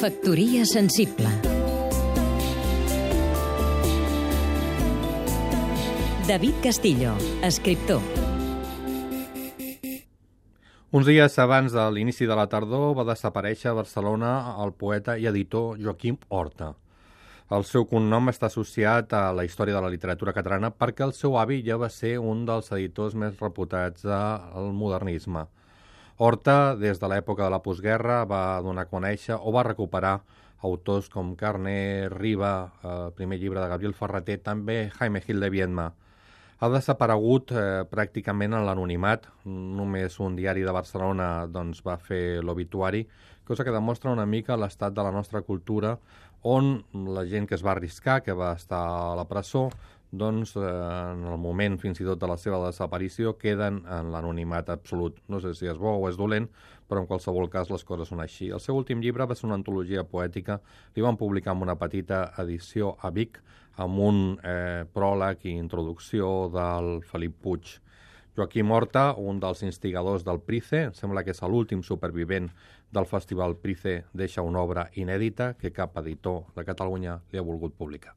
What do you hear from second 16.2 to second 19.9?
Horta. El seu cognom està associat a la història de